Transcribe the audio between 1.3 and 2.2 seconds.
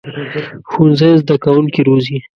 کوونکي روزي